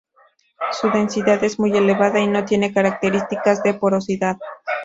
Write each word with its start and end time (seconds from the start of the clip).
Su 0.71 0.89
densidad 0.89 1.43
es 1.43 1.59
muy 1.59 1.77
elevada 1.77 2.19
y 2.21 2.27
no 2.27 2.43
tiene 2.43 2.73
características 2.73 3.61
de 3.61 3.75
porosidad. 3.75 4.37